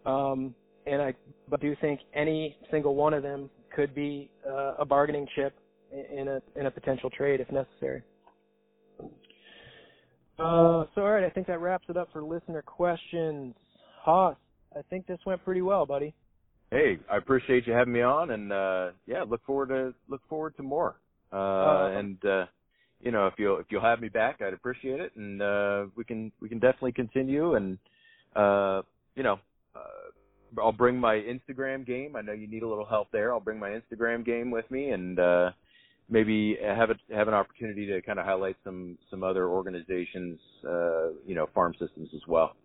[0.06, 0.54] Um,
[0.86, 1.14] and I
[1.48, 5.54] but do think any single one of them could be uh, a bargaining chip
[5.92, 8.02] in a in a potential trade if necessary.
[10.38, 13.54] Uh, so all right, I think that wraps it up for listener questions.
[14.02, 14.36] Haas,
[14.76, 16.14] I think this went pretty well, buddy
[16.72, 20.56] hey, I appreciate you having me on, and uh, yeah, look forward to look forward
[20.56, 20.96] to more.
[21.32, 22.46] Uh, uh, and uh,
[23.00, 26.04] you know, if you'll if you'll have me back, I'd appreciate it, and uh, we
[26.04, 27.54] can we can definitely continue.
[27.54, 27.78] And
[28.34, 28.82] uh,
[29.14, 29.38] you know,
[29.76, 32.16] uh, I'll bring my Instagram game.
[32.16, 33.32] I know you need a little help there.
[33.32, 35.50] I'll bring my Instagram game with me, and uh,
[36.08, 41.08] maybe have a have an opportunity to kind of highlight some some other organizations, uh,
[41.26, 42.56] you know, farm systems as well.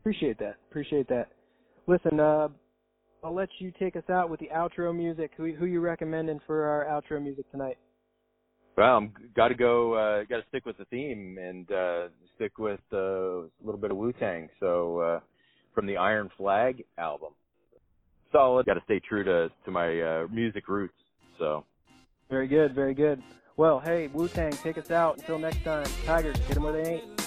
[0.00, 0.56] Appreciate that.
[0.70, 1.28] Appreciate that.
[1.86, 2.48] Listen, uh,
[3.22, 5.32] I'll let you take us out with the outro music.
[5.36, 7.76] Who who you recommending for our outro music tonight?
[8.76, 9.94] Well, I'm got to go.
[9.94, 13.90] Uh, got to stick with the theme and uh, stick with uh, a little bit
[13.90, 14.48] of Wu Tang.
[14.60, 15.20] So uh,
[15.74, 17.32] from the Iron Flag album,
[18.30, 18.66] solid.
[18.66, 20.94] Got to stay true to to my uh, music roots.
[21.38, 21.64] So
[22.30, 23.20] very good, very good.
[23.56, 25.18] Well, hey Wu Tang, take us out.
[25.18, 27.17] Until next time, Tigers, get them where they ain't.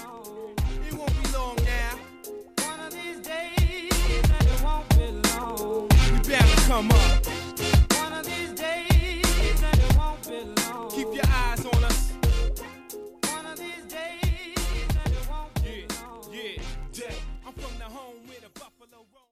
[6.72, 7.31] come up.